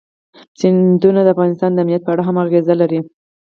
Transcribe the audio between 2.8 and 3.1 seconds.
لري.